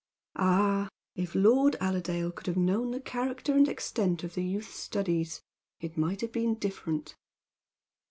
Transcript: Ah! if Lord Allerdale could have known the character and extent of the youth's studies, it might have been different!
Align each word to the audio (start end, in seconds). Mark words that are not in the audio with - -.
Ah! 0.37 0.89
if 1.15 1.35
Lord 1.35 1.75
Allerdale 1.79 2.31
could 2.31 2.47
have 2.47 2.57
known 2.57 2.89
the 2.89 2.99
character 2.99 3.53
and 3.55 3.67
extent 3.67 4.23
of 4.23 4.33
the 4.33 4.43
youth's 4.43 4.73
studies, 4.73 5.43
it 5.79 5.95
might 5.95 6.21
have 6.21 6.31
been 6.31 6.55
different! 6.55 7.13